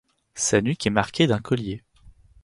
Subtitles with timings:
[0.33, 1.83] Sa nuque est marquée d'un collier.